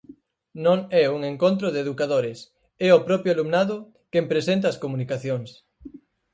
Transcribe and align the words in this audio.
Non 0.65 0.79
é 1.01 1.03
un 1.15 1.21
encontro 1.31 1.67
de 1.73 1.79
educadores, 1.85 2.39
é 2.87 2.89
o 2.97 3.03
propio 3.07 3.31
alumnado 3.33 3.75
quen 4.11 4.25
presenta 4.31 4.65
as 4.69 4.79
comunicacións. 4.83 5.49